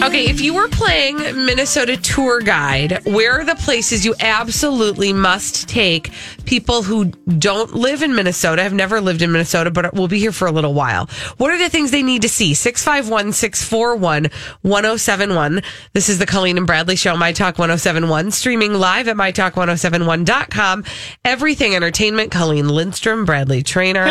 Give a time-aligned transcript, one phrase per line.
[0.00, 5.68] Okay, if you were playing Minnesota tour guide, where are the places you absolutely must
[5.68, 6.12] take
[6.46, 10.30] people who don't live in Minnesota, have never lived in Minnesota, but will be here
[10.30, 11.06] for a little while?
[11.36, 12.54] What are the things they need to see?
[12.54, 14.28] 651 641
[14.62, 15.62] 1071.
[15.94, 20.84] This is the Colleen and Bradley Show, My Talk 1071, streaming live at MyTalk1071.com.
[21.24, 24.04] Everything entertainment, Colleen Lindstrom, Bradley Traynor.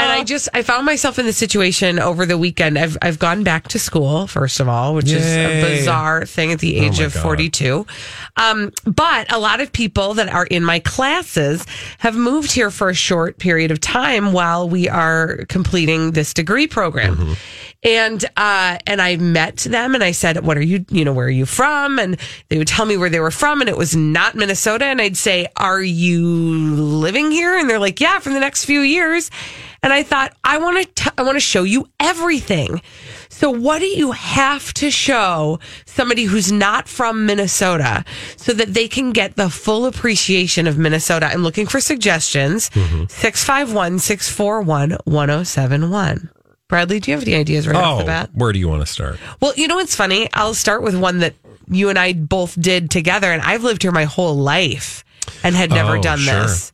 [0.00, 2.78] And I just, I found myself in the situation over the weekend.
[2.78, 6.58] I've, I've gone back to school, first of all, which is a bizarre thing at
[6.58, 7.22] the age my of God.
[7.22, 7.86] 42.
[8.36, 11.64] Um, but a lot of people that are in my classes
[11.98, 16.66] have moved here for a short period of time while we are completing this degree
[16.66, 17.16] program.
[17.16, 17.32] Mm-hmm.
[17.82, 21.26] And, uh, and I met them and I said, what are you, you know, where
[21.26, 21.98] are you from?
[21.98, 24.84] And they would tell me where they were from and it was not Minnesota.
[24.84, 27.56] And I'd say, are you living here?
[27.56, 29.30] And they're like, yeah, for the next few years.
[29.82, 32.82] And I thought, I want to, I want to show you everything.
[33.40, 38.04] So what do you have to show somebody who's not from Minnesota
[38.36, 41.24] so that they can get the full appreciation of Minnesota?
[41.24, 42.68] I'm looking for suggestions.
[42.68, 43.04] Mm-hmm.
[43.08, 46.30] 651 641 1071.
[46.68, 48.30] Bradley, do you have any ideas right off the Oh, bat?
[48.34, 49.18] where do you want to start?
[49.40, 50.28] Well, you know what's funny?
[50.34, 51.34] I'll start with one that
[51.68, 55.02] you and I both did together, and I've lived here my whole life
[55.42, 56.42] and had never Oh, done sure.
[56.42, 56.72] this.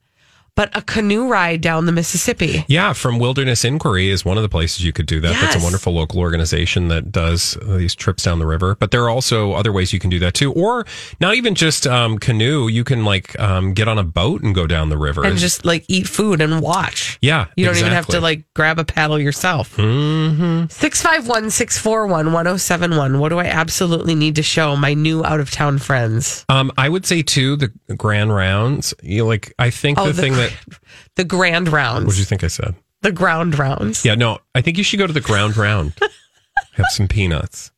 [0.56, 2.64] But a canoe ride down the Mississippi.
[2.66, 5.32] Yeah, from Wilderness Inquiry is one of the places you could do that.
[5.40, 8.74] That's a wonderful local organization that does these trips down the river.
[8.74, 10.86] But there are also other ways you can do that too, or
[11.20, 12.68] not even just um, canoe.
[12.68, 15.64] You can like um, get on a boat and go down the river and just
[15.66, 17.18] like eat food and watch.
[17.20, 19.76] Yeah, You don't even have to like grab a paddle yourself.
[19.76, 20.66] Mm-hmm.
[20.70, 23.18] 651 641 1071.
[23.18, 26.44] What do I absolutely need to show my new out of town friends?
[26.48, 28.94] Um, I would say too the grand rounds.
[29.02, 30.45] You know, like I think Oh, the, the thing gr-
[31.16, 32.04] The grand rounds.
[32.06, 32.74] what did you think I said?
[33.02, 34.04] the ground rounds.
[34.04, 35.92] Yeah, no, I think you should go to the ground round.
[36.72, 37.70] Have some peanuts.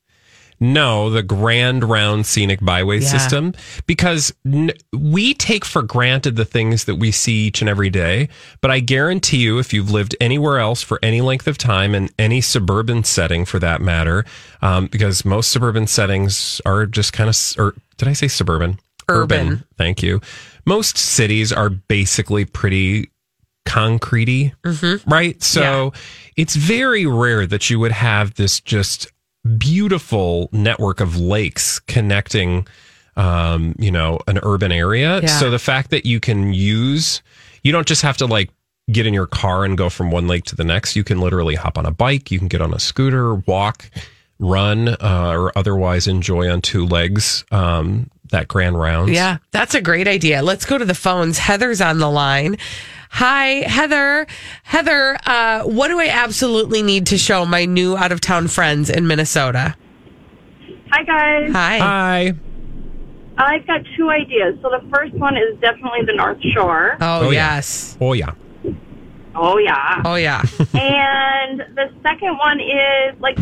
[0.60, 3.08] No, the grand round scenic byway Yeah.
[3.08, 3.54] system
[3.86, 8.28] because n- we take for granted the things that we see each and every day.
[8.60, 12.08] But I guarantee you, if you've lived anywhere else for any length of time in
[12.18, 14.24] any suburban setting for that matter,
[14.62, 18.80] um, because most suburban settings are just kind of, or did I say suburban?
[19.08, 19.62] Urban.
[19.76, 20.20] Thank you.
[20.68, 23.10] Most cities are basically pretty
[23.66, 24.52] concretey,
[25.06, 25.42] right?
[25.42, 25.92] So
[26.36, 29.10] it's very rare that you would have this just
[29.56, 32.66] beautiful network of lakes connecting,
[33.16, 35.20] um, you know, an urban area.
[35.20, 35.26] Yeah.
[35.28, 37.22] So the fact that you can use,
[37.62, 38.50] you don't just have to like
[38.90, 40.96] get in your car and go from one lake to the next.
[40.96, 43.90] You can literally hop on a bike, you can get on a scooter, walk,
[44.38, 47.44] run, uh, or otherwise enjoy on two legs.
[47.50, 49.10] Um, that grand rounds.
[49.12, 50.42] Yeah, that's a great idea.
[50.42, 51.38] Let's go to the phones.
[51.38, 52.56] Heather's on the line.
[53.10, 54.26] Hi, Heather.
[54.64, 58.90] Heather, uh, what do I absolutely need to show my new out of town friends
[58.90, 59.74] in Minnesota?
[60.90, 61.52] Hi guys.
[61.52, 61.78] Hi.
[61.78, 62.32] Hi.
[63.38, 64.58] I've got two ideas.
[64.62, 66.96] So the first one is definitely the North Shore.
[67.00, 67.54] oh, Oh, yeah.
[67.56, 67.96] yes.
[68.00, 68.32] Oh yeah.
[69.34, 70.02] Oh yeah.
[70.04, 70.42] Oh, yeah.
[70.74, 73.38] and the second one is like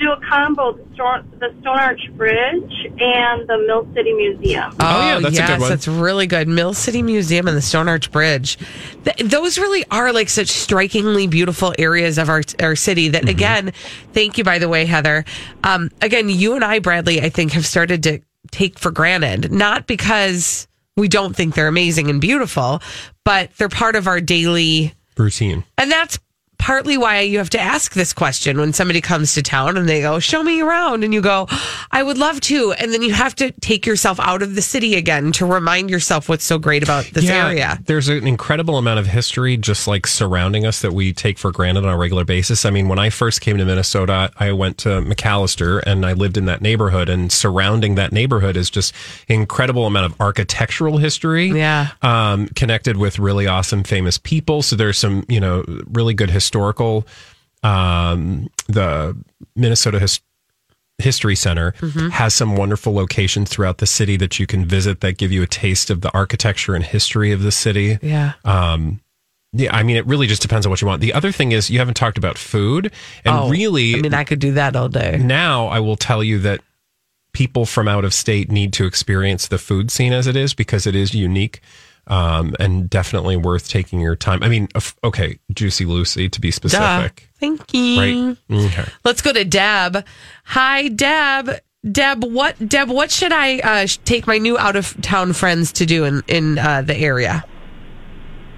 [0.00, 4.72] do a combo: the Stone, the Stone Arch Bridge and the Mill City Museum.
[4.80, 5.68] Oh, yeah, that's a yes, good one.
[5.70, 6.48] That's really good.
[6.48, 8.58] Mill City Museum and the Stone Arch Bridge.
[9.04, 13.08] Th- those really are like such strikingly beautiful areas of our our city.
[13.08, 13.28] That Mm-hmm.
[13.28, 13.72] again,
[14.12, 15.24] thank you by the way, Heather.
[15.64, 18.20] Um, again, you and I, Bradley, I think have started to
[18.50, 22.82] take for granted, not because we don't think they're amazing and beautiful,
[23.24, 25.64] but they're part of our daily Routine.
[25.78, 26.18] and that's
[26.60, 30.02] partly why you have to ask this question when somebody comes to town and they
[30.02, 31.48] go, "Show me around," and you go,
[31.90, 34.94] "I would love to," and then you have to take yourself out of the city
[34.94, 37.78] again to remind yourself what's so great about this area.
[37.86, 41.84] There's an incredible amount of history just like surrounding us that we take for granted
[41.84, 42.64] on a regular basis.
[42.64, 46.36] I mean, when I first came to Minnesota, I went to Macalester and I lived
[46.36, 48.94] in that neighborhood and surrounding that neighborhood is just
[49.28, 51.48] incredible amount of architectural history.
[51.48, 51.88] Yeah.
[52.02, 54.62] Um, connected with really awesome famous people.
[54.62, 57.06] So there's some, you know, really good historical
[57.62, 59.16] um, the
[59.54, 60.20] Minnesota His-
[60.98, 61.72] History Center
[62.12, 65.46] has some wonderful locations throughout the city that you can visit that give you a
[65.46, 67.98] taste of the architecture and history of the city.
[68.02, 68.32] Yeah.
[69.52, 71.00] Yeah, I mean, it really just depends on what you want.
[71.00, 72.92] The other thing is, you haven't talked about food.
[73.24, 75.18] And Oh, really, I mean, I could do that all day.
[75.20, 76.60] now I will tell you that
[77.32, 80.86] people from out of state need to experience the food scene as it is because
[80.86, 81.60] it is unique
[82.06, 84.42] um, and definitely worth taking your time.
[84.42, 84.68] I mean,
[85.04, 86.54] okay, Juicy Lucy to be Duh.
[86.54, 87.28] specific.
[87.38, 88.36] Thank you.
[88.50, 88.64] Right.
[88.66, 88.84] Okay.
[89.04, 90.04] Let's go to Deb.
[90.44, 91.60] Hi, Deb.
[91.90, 92.90] Deb, what Deb?
[92.90, 96.58] What should I uh, take my new out of town friends to do in in
[96.58, 97.44] uh, the area?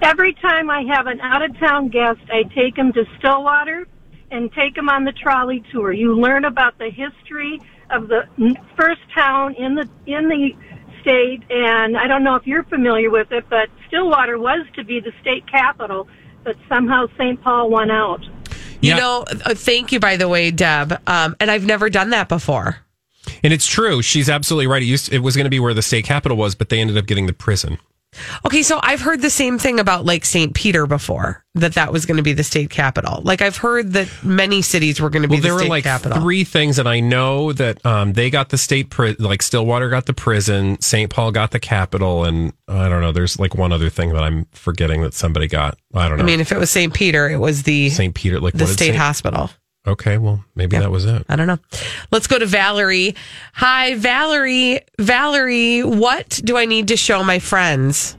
[0.03, 3.87] Every time I have an out of town guest, I take them to Stillwater
[4.33, 5.93] and take them on the trolley tour.
[5.93, 7.61] You learn about the history
[7.91, 8.27] of the
[8.77, 10.51] first town in the in the
[11.03, 15.01] state, and I don't know if you're familiar with it, but Stillwater was to be
[15.01, 16.09] the state capital,
[16.45, 17.41] but somehow St.
[17.43, 18.23] Paul won out.
[18.81, 18.99] You Yeah.
[18.99, 20.99] know, uh, thank you by the way, Deb.
[21.07, 22.79] Um, and I've never done that before.
[23.45, 24.03] And it's true.
[24.03, 24.83] She's absolutely right.
[24.83, 26.97] It, used, it was going to be where the state capital was, but they ended
[26.97, 27.79] up getting the prison.
[28.45, 30.55] Okay, so I've heard the same thing about like St.
[30.55, 33.23] Peter before that that was going to be the state capital.
[33.23, 35.71] Like I've heard that many cities were going to be Well, the there were state
[35.71, 36.21] like capital.
[36.21, 40.07] three things, that I know that um, they got the state, pri- like Stillwater got
[40.07, 41.11] the prison, St.
[41.11, 43.13] Paul got the capital, and I don't know.
[43.13, 45.79] There's like one other thing that I'm forgetting that somebody got.
[45.95, 46.25] I don't know.
[46.25, 46.93] I mean, if it was St.
[46.93, 48.15] Peter, it was the St.
[48.15, 49.51] Peter, like the state Saint- hospital.
[49.85, 51.25] Okay, well, maybe that was it.
[51.29, 51.59] I don't know.
[52.13, 53.17] Let's go to Valerie.
[53.55, 54.81] Hi, Valerie.
[54.99, 58.17] Valerie, what do I need to show my friends?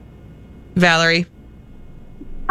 [0.74, 1.24] Valerie.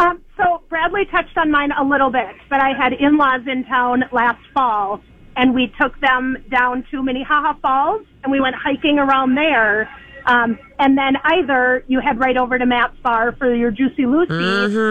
[0.00, 4.02] Um, so Bradley touched on mine a little bit, but I had in-laws in town
[4.10, 5.00] last fall,
[5.36, 9.88] and we took them down to Minnehaha Falls, and we went hiking around there.
[10.26, 14.32] Um, and then either you head right over to Matt's Bar for your Juicy Lucy.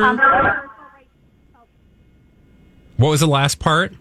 [0.01, 0.21] Um,
[2.95, 3.93] What was the last part?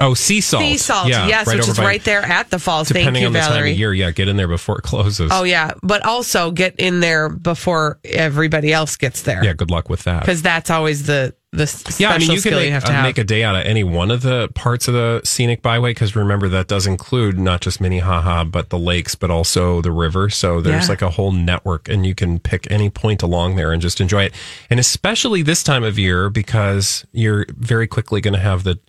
[0.00, 0.62] Oh, sea salt.
[0.62, 2.88] Sea salt, Yeah, yes, which is by- right there at the falls.
[2.88, 3.72] Thank Depending you, on the time Valerie.
[3.72, 5.30] of year, yeah, get in there before it closes.
[5.32, 9.44] Oh yeah, but also get in there before everybody else gets there.
[9.44, 9.52] yeah.
[9.52, 10.20] Good luck with that.
[10.20, 12.82] because that's always the the special Yeah, I mean, you can skill make, you have
[12.82, 13.04] to uh, have.
[13.04, 16.16] make a day out of any one of the parts of the scenic byway because
[16.16, 20.28] remember that does include not just Minnehaha, but the lakes, but also the river.
[20.30, 20.88] So there's Yeah.
[20.88, 24.24] like a whole network, and you can pick any point along there and just enjoy
[24.24, 24.34] it.
[24.68, 28.80] And especially this time of year because you're very quickly going to have the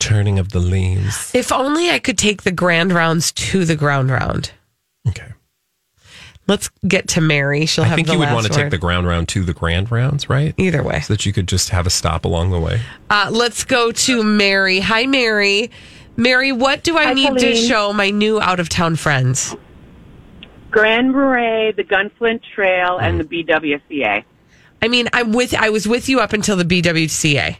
[0.00, 1.34] turning of the leaves.
[1.34, 4.52] if only I could take the grand rounds to the ground round.
[5.08, 5.32] Okay,
[6.46, 7.66] Let's get to Mary.
[7.66, 9.44] She'll I have I think the you would want to take the ground round to
[9.44, 10.54] the grand rounds, right?
[10.56, 11.00] either way.
[11.00, 12.80] So that you could just have a stop along the way.
[13.10, 14.80] Uh, let's go to Mary.
[14.80, 15.70] Hi, Mary.
[16.16, 19.54] Mary, what do I Hi, need to show my new out of town friends?
[20.70, 24.24] Grand Marais, the Gunflint Trail, and the BWCA.
[24.80, 25.54] I mean, I'm with.
[25.54, 27.56] I was with you up until the BWCA.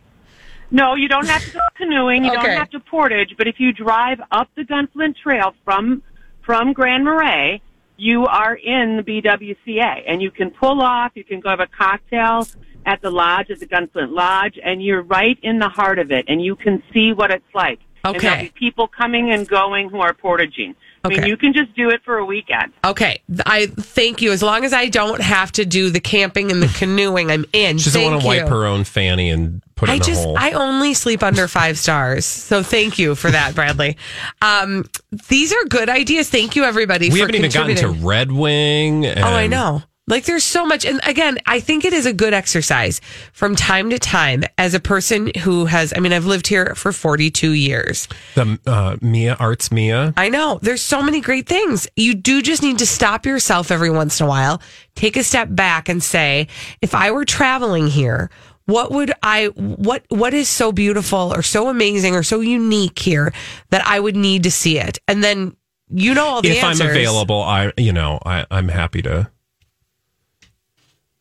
[0.70, 2.24] No, you don't have to go canoeing.
[2.24, 2.42] You Okay.
[2.42, 3.34] don't have to portage.
[3.36, 6.02] But if you drive up the Gunflint Trail from
[6.42, 7.60] from Grand Marais,
[7.98, 11.12] you are in the BWCA, and you can pull off.
[11.14, 12.48] You can go have a cocktail
[12.86, 16.24] at the lodge at the Gunflint Lodge, and you're right in the heart of it,
[16.26, 17.80] and you can see what it's like.
[18.04, 18.26] And Okay.
[18.26, 20.74] there'll be people coming and going who are portaging.
[21.04, 21.28] I mean, Okay.
[21.28, 22.72] you can just do it for a weekend.
[22.84, 24.32] Okay, I thank you.
[24.32, 27.78] As long as I don't have to do the camping and the canoeing, I'm in.
[27.78, 30.04] She doesn't Thank want to wipe her own fanny and put it I in a
[30.04, 30.36] just hole.
[30.38, 32.24] I only sleep under five stars.
[32.26, 33.96] So thank you for that, Bradley.
[34.42, 34.86] Um,
[35.28, 36.28] these are good ideas.
[36.28, 37.10] Thank you, everybody.
[37.10, 37.88] we for haven't even gotten to.
[37.88, 39.06] Red Wing.
[39.06, 39.82] And Oh, I know.
[40.08, 40.84] Like there's so much.
[40.84, 43.00] And again, I think it is a good exercise
[43.32, 46.92] from time to time as a person who has, I mean, I've lived here for
[46.92, 48.08] 42 years.
[48.34, 50.14] The uh, Mia Arts Mia.
[50.16, 51.86] I know there's so many great things.
[51.94, 54.62] You do just need to stop yourself every once in a while,
[54.94, 56.48] take a step back and say,
[56.80, 58.30] if I were traveling here,
[58.64, 63.32] what would I, what, what is so beautiful or so amazing or so unique here
[63.70, 64.98] that I would need to see it?
[65.06, 65.56] And then
[65.90, 66.82] you know all the If answers.
[66.82, 69.30] I'm available, I you know I I'm happy to.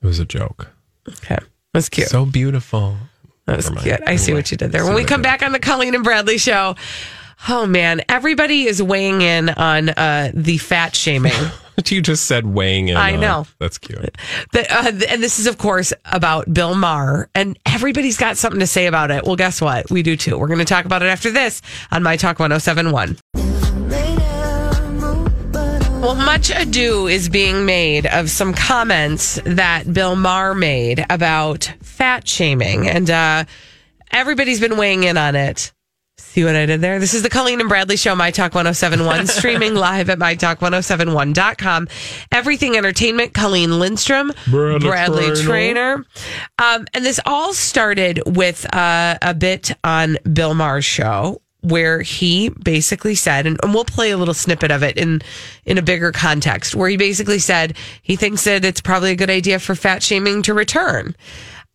[0.08, 0.70] It was a joke.
[1.10, 1.38] Okay.
[1.74, 2.08] That's cute.
[2.08, 2.96] So beautiful.
[3.46, 4.00] That was cute.
[4.08, 4.86] I see what you did there.
[4.86, 6.78] When we come back on the Colleen and Bradley show,
[7.50, 11.34] oh man, everybody is weighing in on uh, the fat shaming
[11.86, 12.96] you just said weighing in.
[12.96, 13.48] I on- know.
[13.60, 14.18] That's cute.
[14.54, 18.62] The, uh, th- and this is, of course, about Bill Maher, and everybody's got something
[18.62, 19.26] to say about it.
[19.26, 19.92] Well, guess what?
[19.92, 20.38] We do too.
[20.38, 21.62] We're going to talk about it after this
[21.92, 23.18] on My Talk 1071.
[26.00, 32.27] Well, much ado is being made of some comments that Bill Maher made about fat
[32.27, 33.46] shaming, and uh,
[34.12, 35.74] everybody's been weighing in on it.
[36.18, 37.00] See what I did there?
[37.00, 41.88] This is the Colleen and Bradley Show, My Talk 1071, streaming live at MyTalk1071.com.
[42.32, 45.36] Everything Entertainment, Colleen Lindstrom, Bradley Trainer.
[45.36, 46.06] Traynor.
[46.60, 52.50] Um, and this all started with uh, a bit on Bill Maher's show where he
[52.50, 55.22] basically said, and, and we'll play a little snippet of it in
[55.66, 59.30] in a bigger context, where he basically said he thinks that it's probably a good
[59.30, 61.16] idea for fat shaming to return.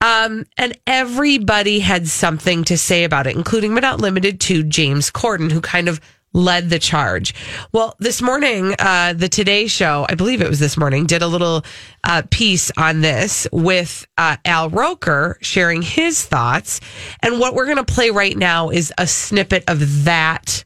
[0.00, 5.12] Um, and everybody had something to say about it, including but not limited to James
[5.12, 6.00] Corden, who kind of
[6.32, 7.34] led the charge.
[7.72, 11.26] Well, this morning, uh, the Today Show, I believe it was this morning, did a
[11.26, 11.64] little
[12.04, 16.80] uh, piece on this with uh, Al Roker sharing his thoughts.
[17.20, 20.64] And what we're going to play right now is a snippet of that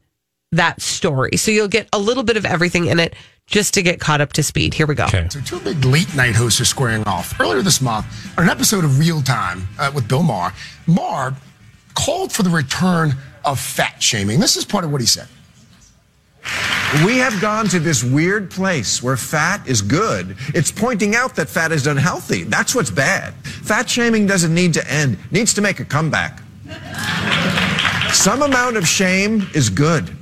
[0.53, 1.37] that story.
[1.37, 3.15] So you'll get a little bit of everything in it
[3.47, 4.75] just to get caught up to speed.
[4.75, 5.05] Here we go.
[5.05, 5.29] Okay.
[5.29, 7.39] So two big late night hosts are squaring off.
[7.41, 8.07] Earlier this month,
[8.39, 10.53] on an episode of Real Time uh, with Bill Maher,
[10.87, 11.35] Maher
[11.95, 14.41] called for the return of fat shaming.
[14.41, 15.29] This is part of what he said.
[17.05, 20.37] We have gone to this weird place where fat is good.
[20.55, 22.45] It's pointing out that fat is unhealthy.
[22.45, 23.35] That's what's bad.
[23.45, 26.41] Fat shaming doesn't need to end, it needs to make a comeback.
[28.13, 30.17] Some amount of shame is good.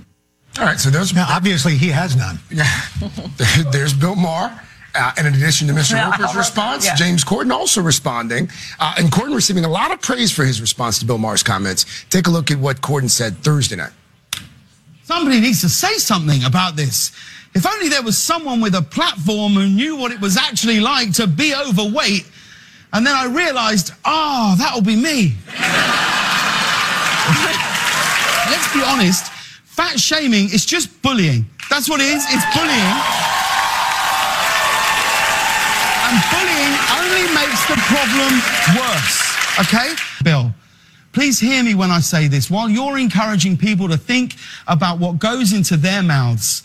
[0.59, 2.39] All right, so there's Now, obviously, he has none.
[3.37, 4.61] There- there's Bill Maher.
[4.97, 6.01] Uh, and in addition to Mr.
[6.03, 8.49] Roker's response, James Corden also responding.
[8.79, 12.05] Uh, and Corden receiving a lot of praise for his response to Bill Maher's comments.
[12.11, 13.91] Take a look at what Corden said Thursday night.
[15.05, 17.13] Somebody needs to say something about this.
[17.55, 21.13] If only there was someone with a platform who knew what it was actually like
[21.15, 22.27] to be overweight.
[22.93, 25.37] And then I realized, ah, that'll be me.
[28.51, 29.31] Let's be honest,
[29.65, 31.45] fat shaming is just bullying.
[31.69, 32.97] That's what it is, it's bullying.
[36.09, 38.41] And bullying only makes the problem
[38.81, 39.21] worse,
[39.61, 39.93] okay?
[40.23, 40.55] Bill,
[41.15, 42.51] please hear me when I say this.
[42.51, 44.35] While you're encouraging people to think
[44.67, 46.63] about what goes into their mouths,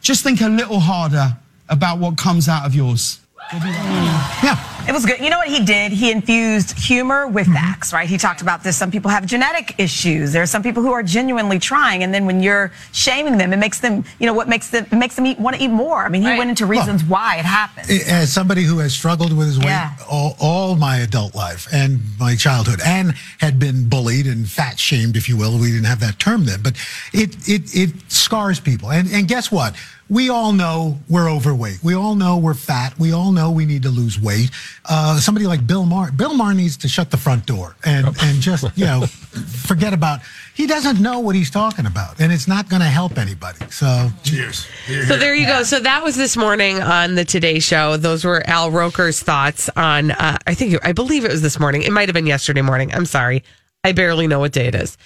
[0.00, 1.36] just think a little harder
[1.68, 3.20] about what comes out of yours.
[3.52, 4.70] Yeah.
[4.86, 5.20] It was good.
[5.20, 5.92] You know what he did?
[5.92, 7.54] He infused humor with mm-hmm.
[7.54, 8.06] facts, right?
[8.06, 8.76] He talked about this.
[8.76, 10.32] Some people have genetic issues.
[10.32, 13.56] There are some people who are genuinely trying, and then when you're shaming them, it
[13.56, 16.04] makes them, you know, what makes them it makes them eat, want to eat more.
[16.04, 17.90] I mean, he went into reasons why it happened.
[17.90, 19.96] As somebody who has struggled with his weight Yeah.
[20.10, 25.16] all, all my adult life and my childhood and had been bullied and fat shamed,
[25.16, 26.76] if you will, we didn't have that term then, but
[27.12, 28.90] it, it, it scars people.
[28.90, 29.74] And, and guess what?
[30.10, 31.82] We all know we're overweight.
[31.82, 32.98] We all know we're fat.
[32.98, 34.50] We all know we need to lose weight.
[34.84, 38.40] Uh, somebody like Bill Maher, Bill Maher needs to shut the front door and, and
[38.40, 40.20] just, you know, forget about,
[40.54, 43.58] he doesn't know what he's talking about and it's not going to help anybody.
[43.70, 44.66] So cheers.
[45.08, 45.62] So there you go.
[45.62, 47.96] So that was this morning on the Today Show.
[47.96, 50.10] Those were Al Roker's thoughts on.
[50.10, 51.82] Uh, I think I believe it was this morning.
[51.82, 52.92] It might have been yesterday morning.
[52.92, 53.42] I'm sorry.
[53.84, 54.96] I barely know what day it is.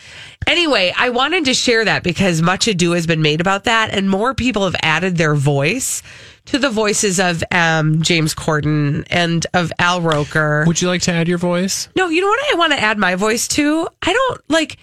[0.46, 4.08] Anyway, I wanted to share that because much ado has been made about that, and
[4.08, 6.02] more people have added their voice
[6.46, 10.64] to the voices of um, James Corden and of Al Roker.
[10.66, 11.88] Would you like to add your voice?
[11.96, 13.88] No, you know what I want to add my voice to?
[14.00, 14.78] I don't like.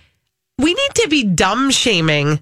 [0.58, 2.40] We need to be dumb shaming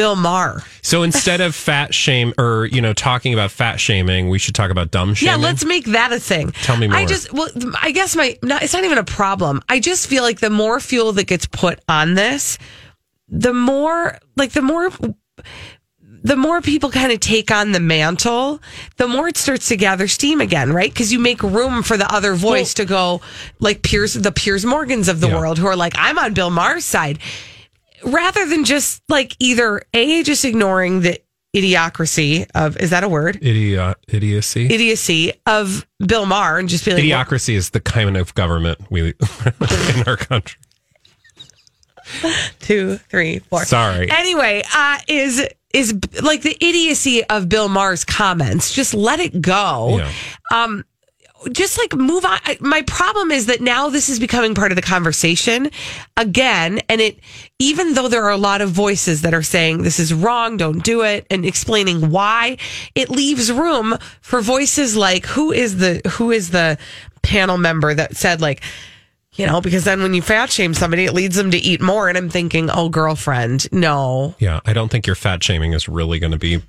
[0.00, 0.62] Bill Maher.
[0.80, 4.70] So instead of fat shame or, you know, talking about fat shaming, we should talk
[4.70, 5.38] about dumb shaming.
[5.38, 6.52] Yeah, let's make that a thing.
[6.52, 6.96] Tell me more.
[6.96, 7.48] I just, well,
[7.82, 9.60] I guess my, not, it's not even a problem.
[9.68, 12.56] I just feel like the more fuel that gets put on this,
[13.28, 14.90] the more, like, the more,
[16.22, 18.58] the more people kind of take on the mantle,
[18.96, 20.90] the more it starts to gather steam again, right?
[20.90, 23.20] Because you make room for the other voice to go,
[23.58, 25.38] like Piers, the Piers Morgans of the Yeah.
[25.38, 27.18] world, who are like, I'm on Bill Maher's side,
[28.04, 31.20] rather than just like either a just ignoring the
[31.54, 33.38] idiocracy of is that a word?
[33.42, 34.66] Idiot, idiocy.
[34.66, 39.08] idiocy of Bill Maher and just be like, Idiocracy is the kind of government we
[39.60, 40.60] in our country.
[42.60, 43.64] two, three, four.
[43.64, 44.10] Sorry.
[44.10, 48.72] Anyway, uh, is is like the idiocy of Bill Maher's comments.
[48.72, 49.98] Just let it go.
[49.98, 50.12] Yeah.
[50.52, 50.84] Um,
[51.52, 52.38] just like move on.
[52.60, 55.70] My problem is that now this is becoming part of the conversation
[56.16, 57.18] again, and it
[57.58, 60.82] even though there are a lot of voices that are saying this is wrong, don't
[60.84, 62.56] do it, and explaining why,
[62.94, 66.78] it leaves room for voices like who is the who is the
[67.22, 68.62] panel member that said like
[69.34, 72.08] you know, because then when you fat shame somebody, it leads them to eat more.
[72.08, 74.34] And I'm thinking, oh, girlfriend, no.
[74.40, 76.62] Yeah, I don't think your fat shaming is really going to be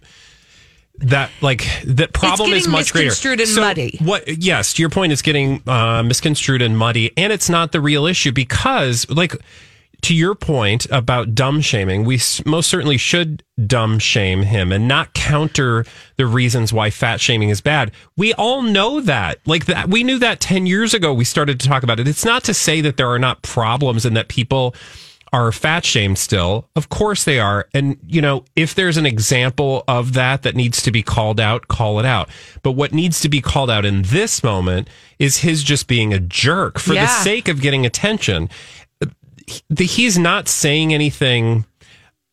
[1.02, 3.08] that like that problem is much greater.
[3.08, 3.98] misconstrued and muddy.
[4.00, 4.28] What?
[4.28, 8.06] Yes, to your point, it's getting uh, misconstrued and muddy, and it's not the real
[8.06, 9.36] issue because, like,
[10.02, 15.14] to your point about dumb shaming, we most certainly should dumb shame him and not
[15.14, 15.86] counter
[16.18, 17.92] the reasons why fat shaming is bad.
[18.18, 19.40] We all know that.
[19.46, 21.14] Like that, we knew that ten years ago.
[21.14, 22.08] We started to talk about it.
[22.08, 24.76] It's not to say that there are not problems and that people
[25.34, 26.68] are fat shamed still.
[26.76, 27.68] Of course they are.
[27.74, 31.68] And, you know, if there's an example of that that needs to be called out,
[31.70, 32.30] call it out.
[32.64, 36.20] But what needs to be called out in this moment is his just being a
[36.20, 38.50] jerk for the sake of getting attention.
[39.78, 41.66] He's not saying anything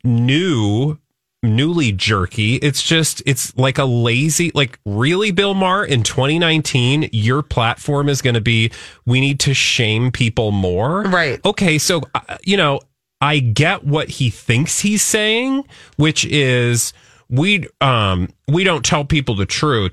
[0.05, 0.99] new
[1.40, 7.43] newly jerky it's just it's like a lazy like really bill maher in 2019 your
[7.43, 8.73] platform is going to be
[9.07, 11.38] we need to shame people more Right.
[11.45, 12.81] okay so uh, you know
[13.21, 15.65] i get what he thinks he's saying
[15.97, 16.93] which is
[17.29, 19.93] we um we don't tell people the truth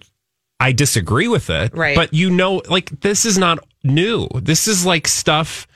[0.59, 1.95] i disagree with it Right.
[1.95, 5.67] but you know like this is not new this is like stuff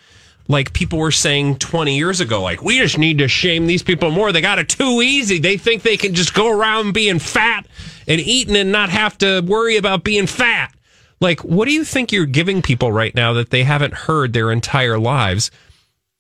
[0.48, 4.10] like people were saying 20 years ago, like, we just need to shame these people
[4.10, 4.32] more.
[4.32, 5.38] They got it too easy.
[5.38, 7.68] They think they can just go around being fat
[8.08, 10.74] and eating and not have to worry about being fat.
[11.22, 14.52] Like, what do you think you're giving people right now that they haven't heard their
[14.52, 15.52] entire lives?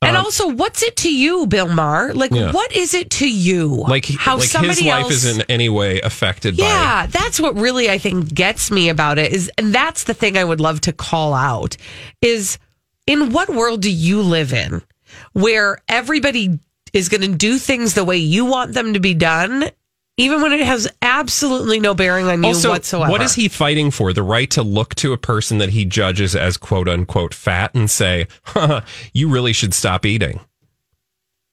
[0.01, 2.13] And uh, also, what's it to you, Bill Maher?
[2.13, 2.51] Like, Yeah.
[2.51, 3.67] what is it to you?
[3.67, 7.39] Like, how like somebody his life else, is in any way affected by Yeah, that's
[7.39, 10.61] what really I think gets me about it is, and that's the thing I would
[10.61, 11.75] love to call out
[12.21, 12.57] is
[13.07, 14.81] in what world do you live in
[15.33, 16.59] where everybody
[16.93, 19.69] is going to do things the way you want them to be done,
[20.19, 23.11] even when it has absolutely no bearing on you Also, whatsoever?
[23.11, 24.13] what is he fighting for?
[24.13, 27.89] The right to look to a person that he judges as quote unquote fat and
[27.89, 28.81] say, huh,
[29.13, 30.39] you really should stop eating.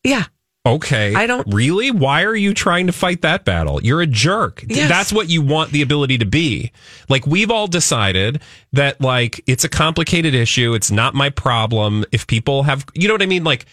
[0.04, 0.24] Yeah.
[0.64, 1.14] Okay.
[1.14, 1.92] I don't- really.
[1.92, 3.80] Why are you trying to fight that battle?
[3.82, 4.64] You're a jerk.
[4.66, 4.88] Yes.
[4.88, 6.72] That's what you want the ability to be.
[7.08, 8.42] Like we've all decided
[8.72, 10.74] that like it's a complicated issue.
[10.74, 12.04] It's not my problem.
[12.10, 13.44] If people have, you know what I mean?
[13.44, 13.66] Like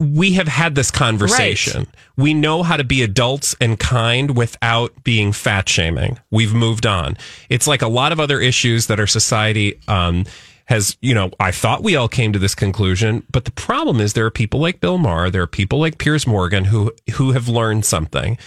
[0.00, 1.86] we have had this conversation.
[2.16, 6.18] We know how to be adults and kind without being fat shaming.
[6.30, 7.18] We've moved on.
[7.50, 10.24] It's like a lot of other issues that our society um,
[10.64, 14.14] has, you know, I thought we all came to this conclusion, but the problem is
[14.14, 17.48] there are people like Bill Maher, there are people like Piers Morgan who who have
[17.48, 18.38] learned something.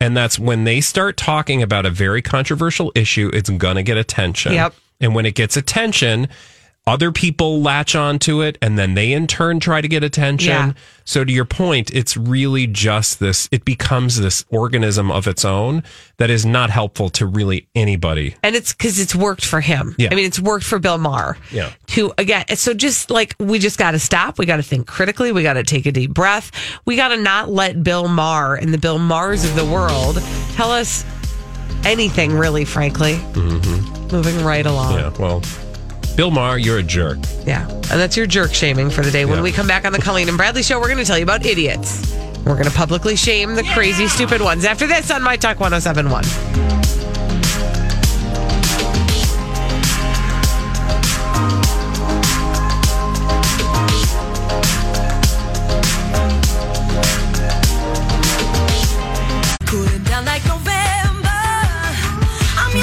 [0.00, 3.98] And that's when they start talking about a very controversial issue, it's going to get
[3.98, 4.54] attention.
[4.54, 4.74] Yep.
[5.00, 6.28] And when it gets attention,
[6.86, 10.48] other people latch onto it and then they in turn try to get attention.
[10.50, 10.72] Yeah.
[11.04, 15.82] So to your point, it's really just this it becomes this organism of its own
[16.18, 18.34] that is not helpful to really anybody.
[18.42, 19.94] and it's because it's worked for him.
[19.98, 20.08] Yeah.
[20.12, 21.36] I mean, it's worked for Bill Maher.
[21.50, 21.72] Yeah.
[21.88, 24.38] To again, so just like we just got to stop.
[24.38, 25.32] We got to think critically.
[25.32, 26.52] We got to take a deep breath.
[26.84, 30.18] We got to not let Bill Maher and the Bill Mahers of the world
[30.54, 31.04] tell us
[31.84, 33.14] anything, really, frankly.
[33.14, 34.14] Mm-hmm.
[34.14, 34.94] Moving right along.
[34.94, 35.12] Yeah.
[35.18, 35.42] Well,
[36.16, 37.18] Bill Maher, you're a jerk.
[37.44, 37.68] Yeah.
[37.68, 39.26] And that's your jerk shaming for the day.
[39.26, 39.42] When Yeah.
[39.42, 41.44] we come back on the Colleen and Bradley show, we're going to tell you about
[41.44, 42.14] idiots.
[42.44, 44.64] We're going to publicly shame the crazy, stupid ones.
[44.64, 46.85] After this on My Talk 1071.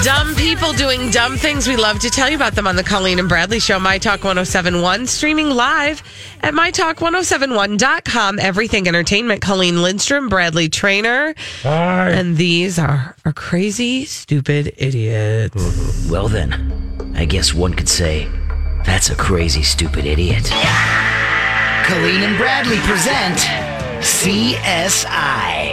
[0.04, 1.66] Dumb people doing dumb things.
[1.66, 4.26] We love to tell you about them on the Colleen and Bradley Show, My Talk
[4.26, 6.04] 1071, streaming live
[6.42, 8.38] at MyTalk1071.com.
[8.38, 9.42] Everything Entertainment.
[9.42, 11.34] Colleen Lindstrom, Bradley Traynor.
[11.63, 15.56] And these are, are crazy, stupid idiots.
[15.56, 16.12] Mm-hmm.
[16.12, 18.28] Well, then, I guess one could say
[18.86, 20.44] that's a crazy, stupid idiot.
[21.86, 23.38] Colleen and Bradley present
[24.04, 25.73] CSI.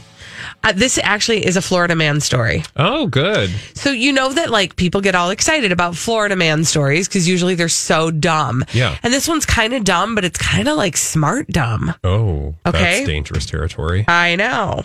[0.63, 2.63] Uh, this actually is a Florida man story.
[2.75, 3.49] Oh, good.
[3.73, 7.55] So you know that like people get all excited about Florida man stories because usually
[7.55, 8.63] they're so dumb.
[8.73, 8.97] Yeah.
[9.01, 11.93] And this one's kind of dumb, but it's kind of like smart dumb.
[12.03, 12.79] Oh, Okay.
[12.97, 14.05] that's dangerous territory.
[14.07, 14.83] I know.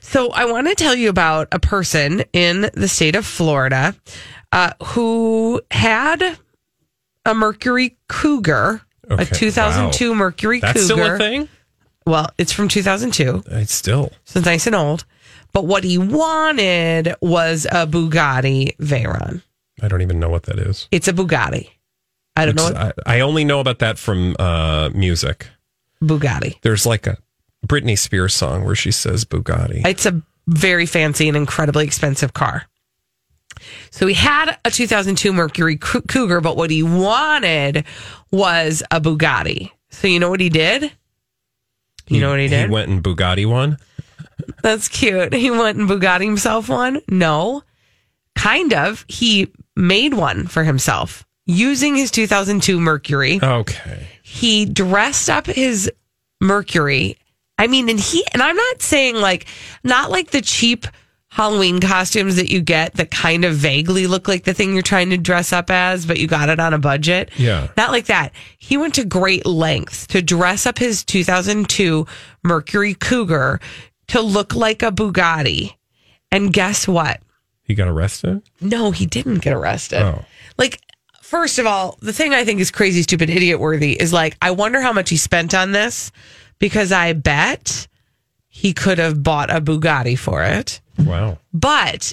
[0.00, 3.94] So I want to tell you about a person in the state of Florida
[4.52, 6.38] uh, who had
[7.26, 10.14] a Mercury Cougar, a 2002 wow.
[10.16, 10.94] Mercury That's Cougar.
[11.02, 11.48] still a thing?
[12.08, 13.44] Well, it's from 2002.
[13.48, 14.10] It's still.
[14.24, 15.04] So it's nice and old.
[15.52, 19.42] But what he wanted was a Bugatti Veyron.
[19.82, 20.88] I don't even know what that is.
[20.90, 21.68] It's a Bugatti.
[22.34, 25.48] I don't know what I, I only know about that from uh, music.
[26.02, 26.58] Bugatti.
[26.62, 27.18] There's like a
[27.66, 29.86] Britney Spears song where she says Bugatti.
[29.86, 32.64] It's a very fancy and incredibly expensive car.
[33.90, 37.84] So he had a 2002 Mercury Cougar, but what he wanted
[38.30, 39.72] was a Bugatti.
[39.90, 40.92] So you know what he did?
[42.08, 42.66] You know what he did?
[42.66, 43.78] He went and Bugatti one.
[44.62, 45.32] That's cute.
[45.32, 47.00] He went and Bugatti himself one?
[47.08, 47.62] No.
[48.34, 49.04] Kind of.
[49.08, 53.40] He made one for himself using his 2002 Mercury.
[53.42, 54.06] Okay.
[54.22, 55.90] He dressed up his
[56.40, 57.18] Mercury.
[57.58, 59.46] I mean, and he, and I'm not saying like,
[59.82, 60.86] not like the cheap
[61.30, 65.10] Halloween costumes that you get that kind of vaguely look like the thing you're trying
[65.10, 67.30] to dress up as, but you got it on a budget.
[67.36, 67.68] Yeah.
[67.76, 68.32] Not like that.
[68.58, 72.06] He went to great lengths to dress up his 2002
[72.42, 73.60] Mercury Cougar
[74.08, 75.74] to look like a Bugatti.
[76.32, 77.20] And guess what?
[77.62, 78.42] He got arrested.
[78.60, 80.00] No, he didn't get arrested.
[80.02, 80.24] Oh.
[80.56, 80.80] Like,
[81.20, 84.52] first of all, the thing I think is crazy, stupid, idiot worthy is like, I
[84.52, 86.10] wonder how much he spent on this
[86.58, 87.86] because I bet
[88.48, 90.80] he could have bought a Bugatti for it.
[90.98, 91.38] Wow.
[91.52, 92.12] But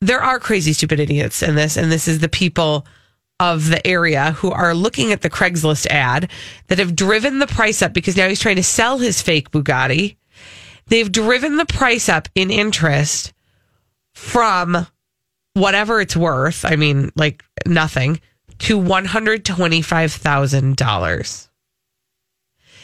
[0.00, 2.86] there are crazy, stupid idiots in this, and this is the people
[3.38, 6.30] of the area who are looking at the Craigslist ad
[6.68, 10.16] that have driven the price up because now he's trying to sell his fake Bugatti.
[10.86, 13.32] They've driven the price up in interest
[14.14, 14.86] from
[15.54, 18.20] whatever it's worth, I mean, like nothing,
[18.60, 21.48] to $125,000.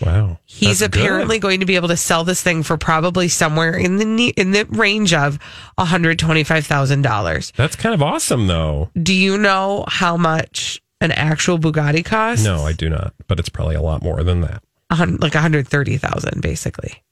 [0.01, 0.39] Wow.
[0.45, 1.01] He's That's good.
[1.03, 4.51] apparently going to be able to sell this thing for probably somewhere in the in
[4.51, 5.39] the range of
[5.77, 7.53] one hundred twenty-five thousand dollars.
[7.57, 8.91] That's kind of awesome, though.
[9.01, 12.45] Do you know how much an actual Bugatti costs?
[12.45, 13.15] No, I do not.
[13.27, 14.63] But it's probably a lot more than that.
[14.91, 17.03] Like one hundred thirty thousand, basically.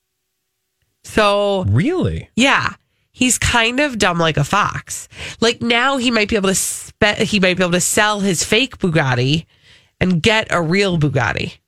[1.03, 2.31] So Really?
[2.37, 2.75] yeah,
[3.13, 5.09] he's kind of dumb like a fox.
[5.41, 8.43] Like now, he might be able to spe- he might be able to sell his
[8.45, 9.47] fake Bugatti
[10.01, 11.59] and get a real Bugatti.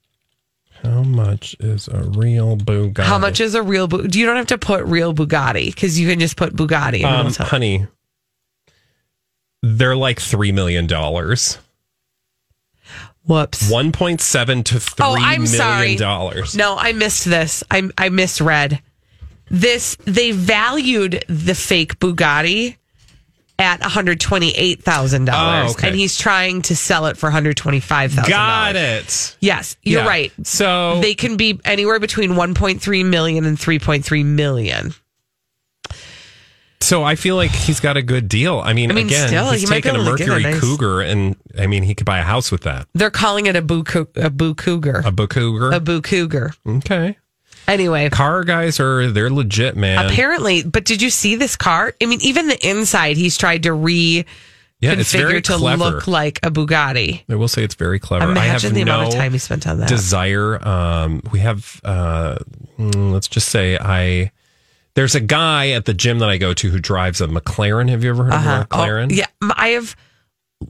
[0.83, 3.03] How much is a real Bugatti?
[3.05, 3.89] How much is a real?
[3.89, 7.03] Bu- you don't have to put real Bugatti because you can just put Bugatti.
[7.05, 7.87] Um, honey,
[9.63, 11.59] they're like three million dollars.
[13.27, 13.69] Whoops.
[13.71, 15.97] One point seven to three Oh, I'm million sorry.
[15.97, 16.55] dollars.
[16.55, 17.65] No, I missed this.
[17.71, 18.81] I I misread.
[19.51, 22.77] This they valued the fake Bugatti
[23.59, 25.89] at one hundred twenty eight thousand Oh, dollars, okay.
[25.89, 28.31] and he's trying to sell it for one hundred twenty five thousand.
[28.31, 29.37] Got it.
[29.41, 30.09] Yes, you're Yeah.
[30.09, 30.33] right.
[30.43, 34.93] So They can be anywhere between one point three million and three point three million.
[36.81, 38.61] So I feel like he's got a good deal.
[38.61, 41.01] I mean, I mean, again, still, he's he taken a get a Mercury nice- Cougar,
[41.01, 42.87] and I mean, he could buy a house with that.
[42.95, 43.83] They're calling it a boo
[44.15, 45.73] a boo cougar, A Book Cougar.
[45.73, 46.53] a boo cougar.
[46.67, 47.17] okay.
[47.69, 50.05] Anyway, Car guys are they're legit, man.
[50.07, 51.95] apparently, but did you see this car?
[52.03, 54.25] I mean, even the inside, he's tried to re
[54.79, 55.85] yeah, it's very to clever.
[55.85, 57.23] look like a Bugatti.
[57.31, 58.25] I will say it's very clever.
[58.25, 59.89] I have Imagine the no amount of time he spent on that.
[59.89, 60.63] desire.
[60.69, 62.37] Um, we have, uh,
[62.79, 64.33] mm, let's just say, I.
[64.95, 67.89] There's a guy at the gym that I go to who drives a McLaren.
[67.91, 68.51] Have you ever heard Uh-huh.
[68.51, 69.13] of a McLaren?
[69.13, 69.27] Oh, yeah,
[69.57, 69.95] I have.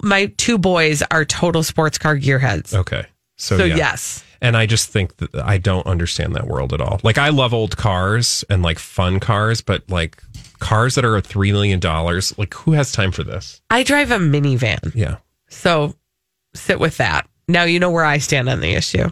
[0.02, 2.74] My two boys are total sports car gearheads.
[2.74, 3.06] Okay.
[3.36, 3.76] So, So, yeah.
[3.76, 4.24] yes.
[4.40, 7.00] And I just think that I don't understand that world at all.
[7.02, 10.22] Like I love old cars and like fun cars, but like
[10.58, 13.60] cars that are three million dollars, like who has time for this?
[13.70, 15.16] I drive a minivan, Yeah.
[15.48, 15.94] so
[16.54, 17.28] sit with that.
[17.48, 19.10] Now you know where I stand on the issue.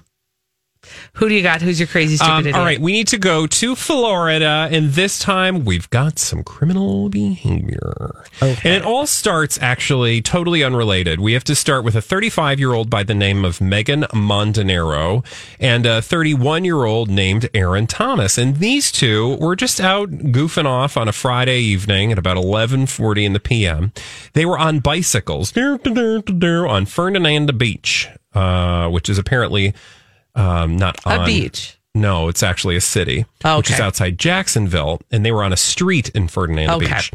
[1.15, 1.63] Who do you got?
[1.63, 2.57] Who's your crazy stupid Um, idiot?
[2.57, 7.09] all right, we need to go to Florida, and this time we've got some criminal
[7.09, 8.25] behavior.
[8.43, 8.69] Okay.
[8.69, 11.21] And it all starts actually totally unrelated.
[11.21, 15.25] We have to start with a 35 year old by the name of Megan Mondanero
[15.61, 18.39] and a 31 year old named Aaron Thomas.
[18.39, 23.25] And these two were just out goofing off on a Friday evening at about 11:40
[23.25, 23.93] in the p.m.
[24.33, 29.75] They were on bicycles on Fernandina Beach, uh, which is apparently
[30.35, 31.79] um, not A on beach.
[31.97, 35.57] No, it's actually a city, Oh, which is outside Jacksonville, and they were on a
[35.57, 36.87] street in Fernandina Okay.
[36.87, 37.13] Beach,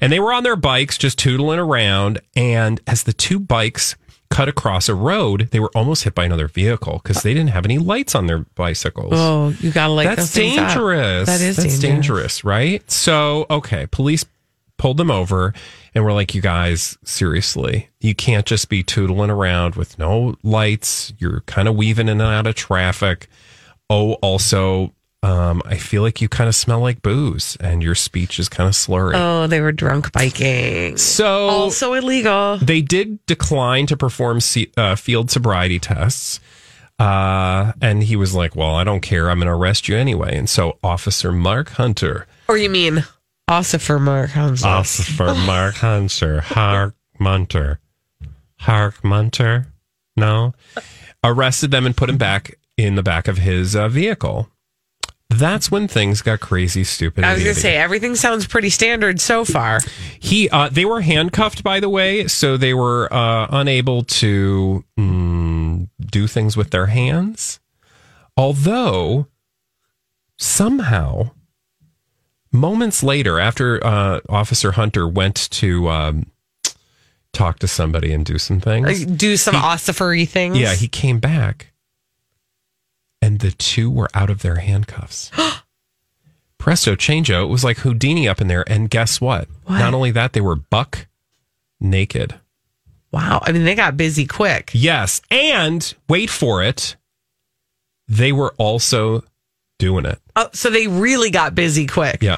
[0.00, 2.18] and they were on their bikes just tootling around.
[2.34, 3.94] And as the two bikes
[4.30, 7.66] cut across a road, they were almost hit by another vehicle because they didn't have
[7.66, 9.12] any lights on their bicycles.
[9.14, 10.68] Oh, you gotta like That's those things up.
[10.68, 11.26] dangerous.
[11.26, 11.80] That is That's dangerous.
[11.82, 12.90] dangerous, right?
[12.90, 14.24] So, okay, police
[14.82, 15.54] pulled them over
[15.94, 21.12] and we're like, you guys, seriously, you can't just be tootling around with no lights.
[21.18, 23.28] You're kind of weaving in and out of traffic.
[23.88, 24.92] Oh, also,
[25.22, 28.66] um, I feel like you kind of smell like booze and your speech is kind
[28.66, 29.12] of slurry.
[29.14, 30.96] Oh, they were drunk biking.
[30.96, 32.58] So Also illegal.
[32.58, 36.40] they did decline to perform se- uh, field sobriety tests.
[36.98, 39.30] Uh, and he was like, well, I don't care.
[39.30, 40.36] I'm going to arrest you anyway.
[40.36, 43.04] And so Officer Mark Hunter, Or you mean
[43.48, 44.66] Ossifer Mark Hunter?
[44.66, 47.80] Officer Mark Hunter, Hark Munter,
[48.60, 49.66] Hark Munter,
[50.16, 50.54] no,
[51.24, 54.48] arrested them and put him back in the back of his uh, vehicle.
[55.28, 57.24] That's when things got crazy, stupid.
[57.24, 59.80] I was going to say everything sounds pretty standard so far.
[60.20, 65.88] He, uh, they were handcuffed, by the way, so they were uh, unable to mm,
[66.00, 67.60] do things with their hands.
[68.36, 69.28] Although
[70.38, 71.30] somehow,
[72.52, 76.26] moments later, after uh, Officer Hunter went to um,
[77.32, 80.58] talk to somebody and do some things, Like, do some ossifery things.
[80.58, 81.72] yeah, he came back,
[83.20, 85.30] and the two were out of their handcuffs.
[86.58, 87.42] Presto changeo!
[87.42, 89.48] It was like Houdini up in there, and guess what?
[89.64, 89.78] What?
[89.78, 91.06] Not only that, they were buck
[91.80, 92.34] naked.
[93.10, 93.40] Wow.
[93.42, 94.70] I mean, they got busy quick.
[94.72, 96.96] Yes, and wait for it,
[98.08, 99.24] they were also
[99.82, 100.20] doing it.
[100.36, 102.22] Oh, so they really got busy quick.
[102.22, 102.36] Yeah.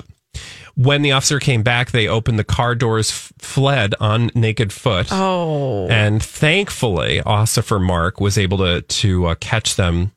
[0.77, 5.09] When the officer came back, they opened the car doors, f- fled on naked foot.
[5.13, 5.87] Oh.
[5.89, 10.13] And thankfully, Ossifer Mark was able to to uh, catch them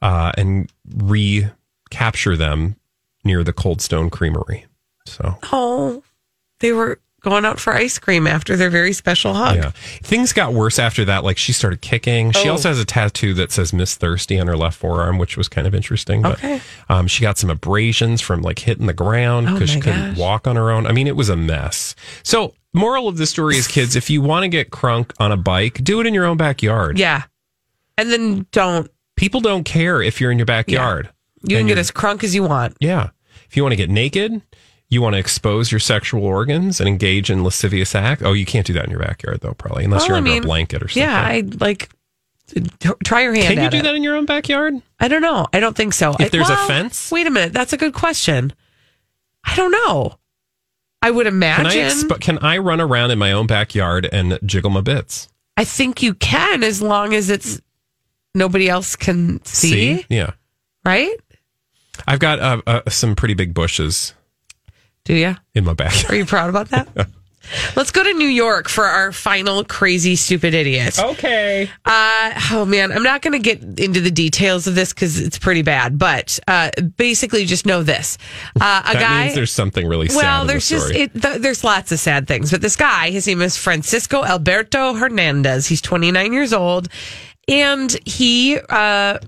[0.00, 2.76] uh, and recapture them
[3.24, 4.64] near the Cold Stone Creamery.
[5.06, 6.02] So Oh,
[6.60, 9.56] they were going out for ice cream after their very special hug.
[9.56, 9.70] yeah,
[10.02, 11.22] things got worse after that.
[11.24, 12.32] Like she started kicking.
[12.32, 12.52] She Oh.
[12.52, 15.66] also has a tattoo that says Miss Thirsty on her left forearm, which was kind
[15.66, 16.22] of interesting.
[16.22, 16.60] But Okay.
[16.88, 20.18] um, she got some abrasions from like hitting the ground Oh because she couldn't gosh.
[20.18, 20.86] walk on her own.
[20.86, 21.94] I mean, it was a mess.
[22.22, 25.36] So, moral of the story is, kids, if you want to get crunk on a
[25.36, 26.98] bike, do it in your own backyard.
[26.98, 27.24] Yeah.
[27.98, 28.90] And then don't.
[29.16, 31.10] People don't care if you're in your backyard.
[31.42, 32.76] You can get as crunk as you want.
[32.80, 33.10] Yeah.
[33.48, 34.40] If you want to get naked,
[34.90, 38.22] you want to expose your sexual organs and engage in lascivious act.
[38.22, 40.30] Oh, you can't do that in your backyard though, probably, unless Well, you're I under
[40.30, 41.02] mean, a blanket or something.
[41.08, 41.88] Yeah, I like
[43.04, 43.54] try your hand.
[43.54, 43.82] Can you do it.
[43.84, 44.74] that in your own backyard?
[44.98, 45.46] I don't know.
[45.52, 46.10] I don't think so.
[46.14, 47.10] If I- there's a fence?
[47.12, 47.52] Wait a minute.
[47.52, 48.52] That's a good question.
[49.44, 50.18] I don't know.
[51.02, 51.66] I would Can imagine.
[51.66, 55.28] I exp- can I run around in my own backyard and jiggle my bits?
[55.56, 57.60] I think you can as long as it's
[58.34, 60.32] nobody else can see, Yeah.
[60.84, 61.14] right?
[62.06, 64.14] I've got uh, uh, some pretty big bushes
[65.04, 65.36] Do you?
[65.54, 66.12] in my backyard.
[66.12, 66.88] Are you proud about that?
[67.74, 70.98] Let's go to New York for our final crazy stupid idiot.
[70.98, 71.70] Okay.
[71.84, 75.38] Uh, oh man, I'm not going to get into the details of this because it's
[75.38, 75.98] pretty bad.
[75.98, 78.18] But uh, basically, just know this:
[78.60, 79.22] uh, a that guy.
[79.24, 82.28] means there's something really sad well, there's the just it, th- there's lots of sad
[82.28, 85.66] things, but this guy, his name is Francisco Alberto Hernandez.
[85.66, 86.88] He's 29 years old,
[87.48, 89.18] and he uh,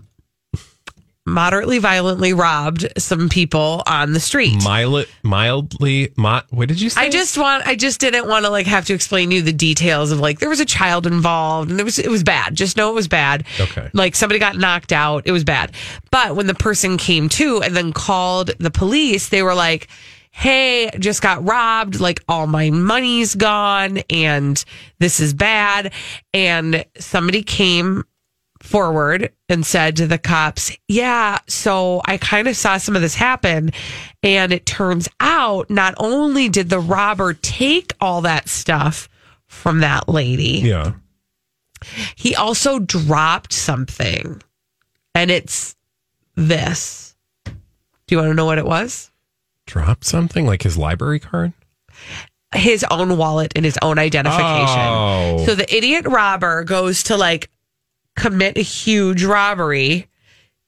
[1.25, 4.63] moderately violently robbed some people on the street.
[4.65, 7.03] Mild, mildly, mo- what did you say?
[7.03, 9.53] I just want I just didn't want to like have to explain to you the
[9.53, 12.55] details of like there was a child involved and it was it was bad.
[12.55, 13.45] Just know it was bad.
[13.61, 13.89] Okay.
[13.93, 15.23] Like somebody got knocked out.
[15.27, 15.73] It was bad.
[16.11, 19.89] But when the person came to and then called the police, they were like,
[20.35, 24.63] Hey, just got robbed, like all my money's gone and
[24.99, 25.93] this is bad.
[26.33, 28.05] And somebody came
[28.73, 33.15] forward and said to the cops, Yeah, so I kind of saw some of this
[33.15, 33.71] happen.
[34.23, 39.09] And it turns out not only did the robber take all that stuff
[39.47, 40.95] from that lady, yeah.
[42.17, 44.43] he also dropped something.
[45.15, 45.77] And it's
[46.35, 47.15] this.
[47.45, 47.53] Do
[48.09, 49.11] you want to know what it was?
[49.67, 51.53] Drop something like his library card.
[52.55, 54.79] his own wallet and his own identification.
[54.79, 55.43] Oh.
[55.45, 57.51] So the idiot robber goes to like
[58.17, 60.09] commit a huge robbery,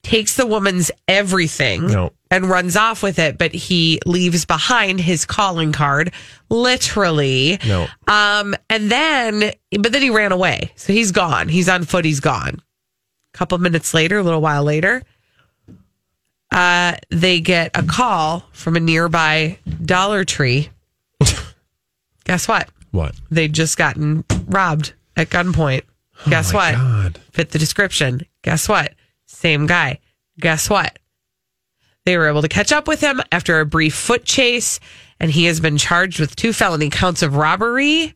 [0.02, 2.12] takes the woman's everything No.
[2.30, 6.12] and runs off with it, but he leaves behind his calling card,
[6.50, 7.58] literally.
[7.66, 7.86] No.
[8.06, 10.72] Um, and then, but then he ran away.
[10.76, 11.48] So he's gone.
[11.48, 12.04] He's on foot.
[12.04, 12.60] He's gone.
[13.34, 15.02] A couple minutes later, a little while later,
[16.50, 20.68] uh, they get a call from a nearby Dollar Tree.
[22.24, 22.68] Guess what?
[22.90, 23.14] What?
[23.30, 25.82] They'd just gotten robbed at gunpoint.
[26.28, 26.74] Guess Oh what?
[26.74, 27.20] God.
[27.32, 28.22] Fit the description.
[28.42, 28.94] Guess what?
[29.26, 30.00] Same guy.
[30.40, 30.98] Guess what?
[32.06, 34.78] They were able to catch up with him after a brief foot chase,
[35.18, 38.14] and he has been charged with two felony counts of robbery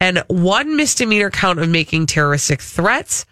[0.00, 3.24] and one misdemeanor count of making terroristic threats,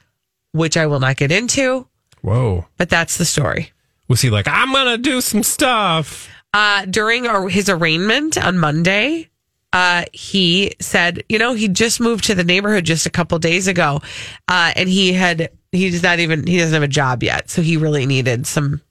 [0.52, 1.86] which I will not get into,
[2.22, 2.66] Whoa.
[2.78, 3.72] but that's the story.
[4.08, 6.28] Was he like, I'm going to do some stuff?
[6.54, 9.28] Uh, during our, his arraignment on Monday,
[9.72, 13.68] uh, he said, you know, he just moved to the neighborhood just a couple days
[13.68, 14.00] ago,
[14.48, 17.76] uh, and he had he's not even he doesn't have a job yet, so he
[17.76, 18.82] really needed some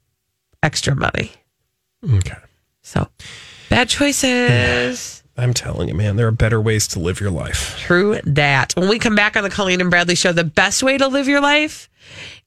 [0.62, 1.30] extra money.
[2.04, 2.36] Okay.
[2.82, 3.08] So
[3.68, 5.22] bad choices.
[5.36, 7.78] I'm telling you, man, there are better ways to live your life.
[7.78, 8.74] True that.
[8.76, 11.26] When we come back on the Colleen and Bradley show, the best way to live
[11.26, 11.88] your life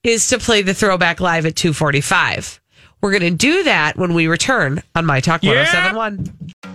[0.03, 2.61] is to play the throwback live at 245.
[3.01, 6.74] We're going to do that when we return on My Talk 1071.